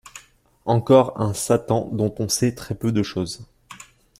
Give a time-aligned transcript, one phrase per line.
[0.65, 3.45] Encore un Satan dont on sait très peu de choses.